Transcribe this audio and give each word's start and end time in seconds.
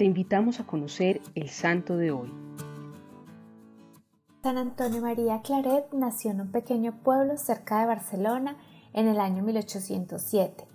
te 0.00 0.06
invitamos 0.06 0.60
a 0.60 0.64
conocer 0.64 1.20
el 1.34 1.50
santo 1.50 1.98
de 1.98 2.10
hoy. 2.10 2.32
San 4.42 4.56
Antonio 4.56 5.02
María 5.02 5.42
Claret 5.42 5.92
nació 5.92 6.30
en 6.30 6.40
un 6.40 6.50
pequeño 6.50 7.02
pueblo 7.02 7.36
cerca 7.36 7.80
de 7.80 7.86
Barcelona 7.86 8.56
en 8.94 9.08
el 9.08 9.20
año 9.20 9.42
1807. 9.42 10.66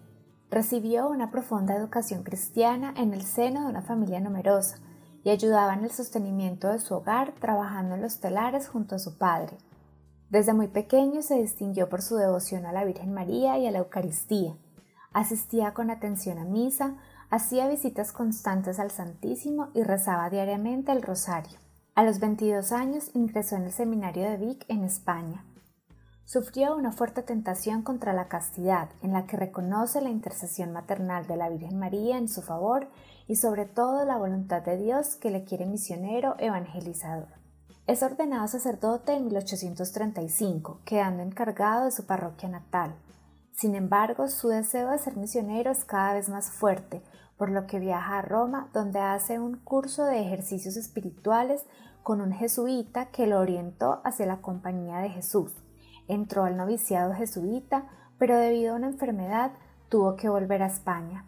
Recibió 0.52 1.10
una 1.10 1.32
profunda 1.32 1.76
educación 1.76 2.22
cristiana 2.22 2.94
en 2.98 3.16
el 3.16 3.24
seno 3.24 3.64
de 3.64 3.70
una 3.70 3.82
familia 3.82 4.20
numerosa 4.20 4.78
y 5.24 5.32
ayudaba 5.32 5.74
en 5.74 5.86
el 5.86 5.90
sostenimiento 5.90 6.72
de 6.72 6.78
su 6.78 6.94
hogar 6.94 7.34
trabajando 7.40 7.96
en 7.96 8.04
los 8.04 8.20
telares 8.20 8.68
junto 8.68 8.94
a 8.94 9.00
su 9.00 9.18
padre. 9.18 9.58
Desde 10.30 10.54
muy 10.54 10.68
pequeño 10.68 11.24
se 11.24 11.42
distinguió 11.42 11.90
por 11.90 12.04
su 12.04 12.16
devoción 12.18 12.68
a 12.68 12.72
la 12.72 12.86
Virgen 12.86 13.12
María 13.12 13.58
y 13.58 13.66
a 13.66 13.72
la 13.72 13.80
Eucaristía. 13.80 14.56
Asistía 15.14 15.74
con 15.74 15.90
atención 15.90 16.38
a 16.38 16.46
misa, 16.46 16.98
hacía 17.30 17.68
visitas 17.68 18.12
constantes 18.12 18.80
al 18.80 18.92
Santísimo 18.92 19.70
y 19.74 19.84
rezaba 19.84 20.30
diariamente 20.30 20.92
el 20.92 21.02
rosario. 21.02 21.58
A 21.96 22.04
los 22.04 22.20
22 22.20 22.72
años 22.72 23.12
ingresó 23.14 23.56
en 23.56 23.64
el 23.64 23.72
seminario 23.72 24.24
de 24.24 24.38
Vic 24.38 24.66
en 24.68 24.84
España. 24.84 25.46
Sufrió 26.26 26.76
una 26.76 26.92
fuerte 26.92 27.22
tentación 27.22 27.84
contra 27.84 28.12
la 28.12 28.28
castidad, 28.28 28.90
en 29.04 29.14
la 29.14 29.28
que 29.28 29.38
reconoce 29.38 30.02
la 30.02 30.10
intercesión 30.10 30.74
maternal 30.74 31.28
de 31.28 31.38
la 31.38 31.50
Virgen 31.50 31.78
María 31.78 32.18
en 32.18 32.28
su 32.28 32.42
favor 32.42 32.90
y 33.28 33.36
sobre 33.36 33.66
todo 33.66 34.06
la 34.06 34.18
voluntad 34.18 34.64
de 34.64 34.76
Dios 34.78 35.16
que 35.16 35.30
le 35.30 35.44
quiere 35.44 35.68
misionero 35.68 36.36
evangelizador. 36.40 37.28
Es 37.88 38.02
ordenado 38.02 38.48
sacerdote 38.48 39.14
en 39.14 39.26
1835, 39.26 40.80
quedando 40.84 41.22
encargado 41.22 41.86
de 41.86 41.92
su 41.92 42.06
parroquia 42.08 42.50
natal. 42.50 42.96
Sin 43.56 43.76
embargo, 43.76 44.28
su 44.28 44.50
deseo 44.50 44.92
de 44.92 44.98
ser 44.98 45.18
misionero 45.18 45.72
es 45.72 45.86
cada 45.86 46.14
vez 46.14 46.30
más 46.30 46.52
fuerte, 46.52 47.02
por 47.38 47.50
lo 47.50 47.68
que 47.68 47.80
viaja 47.80 48.20
a 48.20 48.22
Roma, 48.22 48.70
donde 48.74 49.00
hace 49.00 49.40
un 49.40 49.58
curso 49.58 50.06
de 50.06 50.22
ejercicios 50.22 50.78
espirituales 50.78 51.66
con 52.04 52.22
un 52.22 52.32
jesuita 52.32 53.08
que 53.08 53.28
lo 53.28 53.40
orientó 53.40 54.02
hacia 54.04 54.26
la 54.26 54.42
compañía 54.42 55.00
de 55.00 55.10
Jesús 55.10 55.54
entró 56.08 56.44
al 56.44 56.58
noviciado 56.58 57.14
jesuita, 57.14 57.86
pero 58.18 58.38
debido 58.38 58.74
a 58.74 58.78
una 58.78 58.88
enfermedad 58.88 59.52
tuvo 59.90 60.16
que 60.16 60.30
volver 60.30 60.64
a 60.64 60.68
España. 60.68 61.26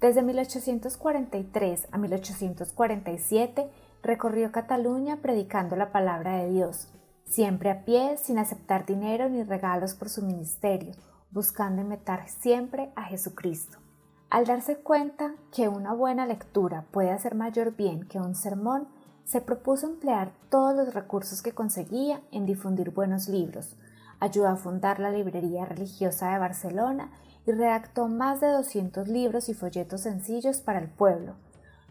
Desde 0.00 0.22
1843 0.22 1.88
a 1.90 1.98
1847 1.98 3.70
recorrió 4.02 4.52
Cataluña 4.52 5.18
predicando 5.20 5.76
la 5.76 5.90
palabra 5.90 6.36
de 6.36 6.50
Dios, 6.50 6.88
siempre 7.24 7.70
a 7.70 7.84
pie, 7.84 8.16
sin 8.16 8.38
aceptar 8.38 8.86
dinero 8.86 9.28
ni 9.28 9.42
regalos 9.42 9.94
por 9.94 10.08
su 10.08 10.22
ministerio, 10.22 10.92
buscando 11.30 11.82
imitar 11.82 12.28
siempre 12.28 12.90
a 12.96 13.04
Jesucristo. 13.04 13.78
Al 14.30 14.44
darse 14.44 14.76
cuenta 14.76 15.34
que 15.52 15.68
una 15.68 15.94
buena 15.94 16.26
lectura 16.26 16.84
puede 16.90 17.10
hacer 17.10 17.34
mayor 17.34 17.74
bien 17.76 18.06
que 18.06 18.18
un 18.18 18.34
sermón, 18.34 18.88
se 19.24 19.40
propuso 19.42 19.86
emplear 19.86 20.32
todos 20.48 20.74
los 20.74 20.94
recursos 20.94 21.42
que 21.42 21.52
conseguía 21.52 22.22
en 22.30 22.46
difundir 22.46 22.90
buenos 22.90 23.28
libros, 23.28 23.76
ayudó 24.20 24.48
a 24.48 24.56
fundar 24.56 25.00
la 25.00 25.10
Librería 25.10 25.66
Religiosa 25.66 26.32
de 26.32 26.38
Barcelona 26.38 27.10
y 27.46 27.52
redactó 27.52 28.08
más 28.08 28.40
de 28.40 28.48
200 28.48 29.08
libros 29.08 29.48
y 29.48 29.54
folletos 29.54 30.02
sencillos 30.02 30.60
para 30.60 30.78
el 30.78 30.88
pueblo. 30.88 31.34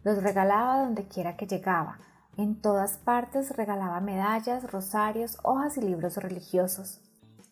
Los 0.03 0.21
regalaba 0.21 0.79
donde 0.79 1.07
quiera 1.07 1.37
que 1.37 1.47
llegaba. 1.47 1.99
En 2.37 2.61
todas 2.61 2.97
partes 2.97 3.55
regalaba 3.55 3.99
medallas, 3.99 4.71
rosarios, 4.71 5.37
hojas 5.43 5.77
y 5.77 5.81
libros 5.81 6.17
religiosos. 6.17 7.01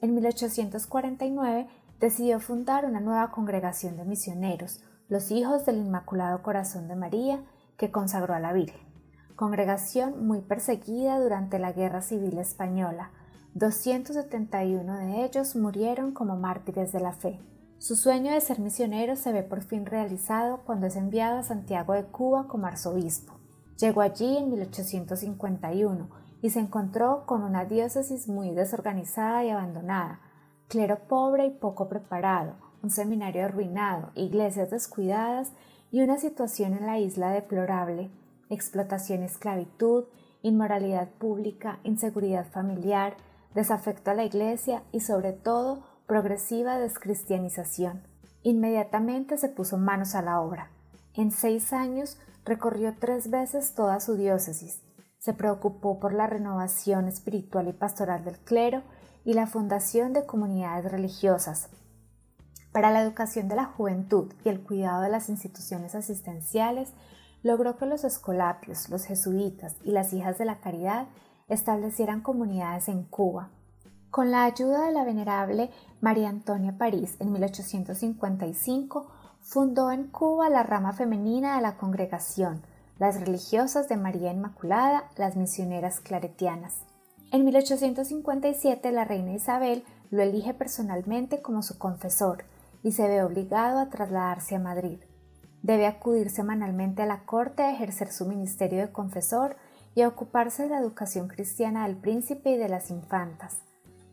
En 0.02 0.14
1849 0.14 1.68
decidió 2.00 2.40
fundar 2.40 2.86
una 2.86 3.00
nueva 3.00 3.32
congregación 3.32 3.98
de 3.98 4.06
misioneros, 4.06 4.82
los 5.08 5.32
Hijos 5.32 5.66
del 5.66 5.78
Inmaculado 5.78 6.42
Corazón 6.42 6.88
de 6.88 6.96
María, 6.96 7.44
que 7.78 7.92
consagró 7.92 8.34
a 8.34 8.40
la 8.40 8.54
Virgen. 8.54 8.82
Congregación 9.36 10.28
muy 10.28 10.42
perseguida 10.42 11.20
durante 11.20 11.60
la 11.60 11.72
Guerra 11.74 12.02
Civil 12.02 12.38
Española, 12.38 13.12
271 13.54 14.97
de 14.97 15.24
ellos 15.24 15.56
murieron 15.56 16.12
como 16.12 16.36
mártires 16.36 16.92
de 16.92 17.00
la 17.00 17.14
fe. 17.14 17.40
Su 17.78 17.96
sueño 17.96 18.31
de 18.31 18.42
ser 18.42 18.59
misionero 18.59 19.16
se 19.16 19.31
ve 19.31 19.44
por 19.44 19.62
fin 19.62 19.86
realizado 19.86 20.62
cuando 20.66 20.88
es 20.88 20.96
enviado 20.96 21.38
a 21.38 21.44
Santiago 21.44 21.94
de 21.94 22.03
Cuba 22.03 22.48
como 22.48 22.68
arzobispo. 22.68 23.34
Llegó 23.78 24.02
allí 24.02 24.38
en 24.38 24.50
1851 24.50 26.09
y 26.41 26.50
se 26.50 26.59
encontró 26.59 27.25
con 27.25 27.44
una 27.44 27.66
diócesis 27.66 28.28
muy 28.28 28.51
desorganizada 28.51 29.44
y 29.44 29.50
abandonada, 29.50 30.19
clero 30.68 31.00
pobre 31.07 31.46
y 31.46 31.51
poco 31.51 31.90
preparado, 31.90 32.53
un 32.84 32.91
seminario 32.91 33.46
arruinado, 33.46 34.12
iglesias 34.16 34.69
descuidadas 34.69 35.51
y 35.91 36.01
una 36.01 36.18
situación 36.18 36.74
en 36.74 36.85
la 36.85 37.00
isla 37.00 37.31
deplorable, 37.31 38.09
explotación 38.50 39.24
esclavitud, 39.24 40.06
inmoralidad 40.41 41.09
pública, 41.09 41.79
inseguridad 41.84 42.45
familiar, 42.45 43.16
desafecto 43.56 44.12
a 44.12 44.13
la 44.13 44.25
Iglesia 44.25 44.84
y 44.91 45.00
sobre 45.00 45.34
todo 45.34 45.84
progresiva 46.06 46.78
descristianización. 46.78 48.03
Inmediatamente 48.44 49.38
se 49.38 49.50
puso 49.50 49.78
manos 49.78 50.13
a 50.13 50.22
la 50.22 50.40
obra. 50.40 50.69
En 51.16 51.31
seis 51.31 51.74
años 51.74 52.19
recorrió 52.45 52.94
tres 53.00 53.31
veces 53.31 53.74
toda 53.74 54.00
su 54.00 54.16
diócesis. 54.16 54.81
Se 55.25 55.34
preocupó 55.34 56.00
por 56.00 56.13
la 56.13 56.28
renovación 56.28 57.08
espiritual 57.08 57.68
y 57.68 57.74
pastoral 57.74 58.24
del 58.24 58.38
clero 58.38 58.84
y 59.24 59.34
la 59.34 59.47
fundación 59.47 60.13
de 60.13 60.28
comunidades 60.28 60.91
religiosas. 60.91 61.69
Para 62.72 62.91
la 62.91 63.02
educación 63.02 63.47
de 63.47 63.56
la 63.56 63.66
juventud 63.66 64.31
y 64.44 64.50
el 64.50 64.62
cuidado 64.62 65.02
de 65.02 65.09
las 65.09 65.30
instituciones 65.30 65.96
asistenciales, 65.96 66.94
logró 67.41 67.75
que 67.75 67.88
los 67.88 68.03
escolapios, 68.03 68.88
los 68.90 69.06
jesuitas 69.06 69.78
y 69.84 69.94
las 69.94 70.13
hijas 70.13 70.38
de 70.38 70.46
la 70.46 70.59
caridad 70.59 71.08
establecieran 71.47 72.22
comunidades 72.22 72.88
en 72.88 73.02
Cuba. 73.02 73.50
Con 74.12 74.30
la 74.30 74.44
ayuda 74.44 74.86
de 74.86 74.92
la 74.92 75.06
venerable 75.06 75.72
María 76.02 76.30
Antonia 76.30 76.78
París 76.78 77.16
en 77.18 77.31
1855, 77.31 79.07
fundó 79.42 79.90
en 79.90 80.03
Cuba 80.03 80.52
la 80.52 80.62
rama 80.62 80.94
femenina 80.94 81.56
de 81.56 81.63
la 81.63 81.78
congregación, 81.78 82.62
las 82.97 83.19
religiosas 83.19 83.89
de 83.89 83.97
María 83.97 84.31
Inmaculada, 84.31 85.09
las 85.17 85.35
misioneras 85.35 86.00
claretianas. 86.00 86.75
En 87.31 87.44
1857 87.44 88.91
la 88.91 89.03
reina 89.03 89.33
Isabel 89.33 89.83
lo 90.11 90.22
elige 90.22 90.53
personalmente 90.53 91.41
como 91.41 91.61
su 91.61 91.78
confesor 91.78 92.45
y 92.83 92.94
se 92.94 93.07
ve 93.07 93.23
obligado 93.23 93.79
a 93.79 93.89
trasladarse 93.89 94.56
a 94.56 94.59
Madrid. 94.59 95.00
Debe 95.63 95.88
acudir 95.88 96.29
semanalmente 96.29 97.01
a 97.01 97.07
la 97.07 97.25
corte 97.25 97.63
a 97.63 97.72
ejercer 97.72 98.11
su 98.11 98.25
ministerio 98.25 98.79
de 98.79 98.91
confesor 98.91 99.57
y 99.95 100.01
a 100.01 100.07
ocuparse 100.07 100.63
de 100.63 100.69
la 100.69 100.79
educación 100.79 101.27
cristiana 101.27 101.88
del 101.88 101.97
príncipe 101.97 102.51
y 102.51 102.57
de 102.57 102.69
las 102.69 102.91
infantas. 102.91 103.57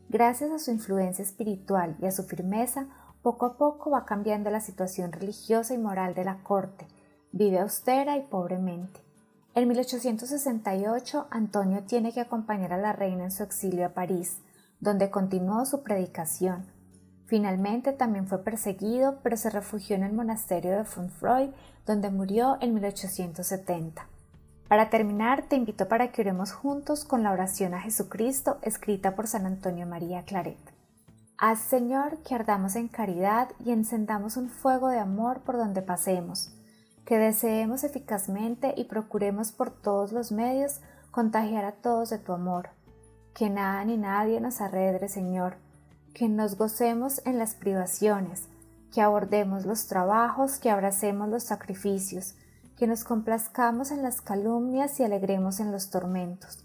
Gracias 0.09 0.51
a 0.51 0.59
su 0.59 0.71
influencia 0.71 1.23
espiritual 1.23 1.97
y 2.01 2.07
a 2.07 2.13
su 2.13 2.25
firmeza, 2.25 2.87
poco 3.23 3.47
a 3.47 3.57
poco 3.59 3.91
va 3.91 4.05
cambiando 4.05 4.51
la 4.51 4.61
situación 4.61 5.13
religiosa 5.13 5.75
y 5.75 5.79
moral 5.79 6.15
de 6.15 6.25
la 6.25 6.43
corte. 6.43 6.87
Vive 7.33 7.61
austera 7.61 8.17
y 8.19 8.23
pobremente. 8.23 9.01
En 9.55 9.67
1868, 9.69 11.27
Antonio 11.31 11.83
tiene 11.85 12.13
que 12.13 12.21
acompañar 12.21 12.73
a 12.73 12.79
la 12.79 12.93
reina 12.93 13.25
en 13.25 13.31
su 13.31 13.43
exilio 13.43 13.87
a 13.87 13.91
París, 13.91 14.39
donde 14.81 15.11
continuó 15.11 15.65
su 15.65 15.83
predicación. 15.83 16.67
Finalmente 17.27 17.93
también 17.93 18.27
fue 18.27 18.45
perseguido, 18.45 19.19
pero 19.23 19.39
se 19.39 19.49
refugió 19.49 19.97
en 19.97 20.03
el 20.03 20.13
monasterio 20.13 20.77
de 20.77 20.85
Fontfroid, 20.85 21.51
donde 21.87 22.11
murió 22.11 22.59
en 22.61 22.75
1870. 22.75 24.07
Para 24.69 24.91
terminar, 24.91 25.45
te 25.49 25.57
invito 25.57 25.89
para 25.89 26.13
que 26.13 26.23
oremos 26.23 26.53
juntos 26.53 27.05
con 27.05 27.23
la 27.23 27.33
oración 27.33 27.75
a 27.75 27.81
Jesucristo 27.81 28.59
escrita 28.63 29.15
por 29.15 29.27
San 29.27 29.47
Antonio 29.47 29.87
María 29.87 30.25
Claret. 30.25 30.59
Haz, 31.39 31.61
Señor, 31.61 32.19
que 32.19 32.35
ardamos 32.35 32.77
en 32.77 32.89
caridad 32.89 33.49
y 33.65 33.73
encendamos 33.73 34.37
un 34.37 34.49
fuego 34.49 34.89
de 34.89 34.99
amor 34.99 35.41
por 35.41 35.57
donde 35.57 35.83
pasemos, 35.83 36.55
que 37.05 37.19
deseemos 37.19 37.85
eficazmente 37.85 38.75
y 38.77 38.85
procuremos 38.85 39.53
por 39.53 39.71
todos 39.71 40.13
los 40.13 40.33
medios 40.33 40.81
contagiar 41.11 41.65
a 41.65 41.73
todos 41.73 42.11
de 42.11 42.19
tu 42.19 42.33
amor. 42.33 42.71
Que 43.35 43.51
nada 43.51 43.85
ni 43.85 43.97
nadie 43.97 44.41
nos 44.41 44.61
arredre, 44.61 45.09
Señor, 45.09 45.57
que 46.15 46.29
nos 46.29 46.57
gocemos 46.57 47.23
en 47.25 47.39
las 47.39 47.55
privaciones, 47.55 48.49
que 48.93 49.01
abordemos 49.01 49.65
los 49.67 49.87
trabajos, 49.87 50.59
que 50.59 50.71
abracemos 50.71 51.29
los 51.29 51.43
sacrificios, 51.43 52.35
que 52.77 52.87
nos 52.87 53.05
complazcamos 53.05 53.91
en 53.91 54.03
las 54.03 54.21
calumnias 54.21 54.99
y 55.01 55.05
alegremos 55.05 55.61
en 55.61 55.73
los 55.73 55.91
tormentos. 55.91 56.65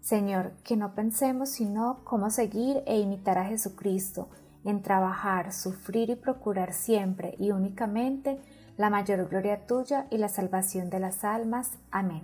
Señor, 0.00 0.52
que 0.62 0.76
no 0.76 0.94
pensemos 0.94 1.50
sino 1.50 1.98
cómo 2.04 2.30
seguir 2.30 2.82
e 2.86 2.98
imitar 3.00 3.38
a 3.38 3.46
Jesucristo, 3.46 4.28
en 4.64 4.82
trabajar, 4.82 5.52
sufrir 5.52 6.10
y 6.10 6.16
procurar 6.16 6.72
siempre 6.72 7.34
y 7.38 7.50
únicamente 7.50 8.40
la 8.76 8.90
mayor 8.90 9.28
gloria 9.28 9.66
tuya 9.66 10.06
y 10.10 10.18
la 10.18 10.28
salvación 10.28 10.90
de 10.90 11.00
las 11.00 11.24
almas. 11.24 11.72
Amén. 11.90 12.22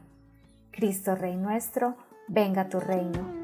Cristo 0.70 1.14
Rey 1.14 1.36
nuestro, 1.36 1.96
venga 2.28 2.68
tu 2.68 2.80
reino 2.80 3.41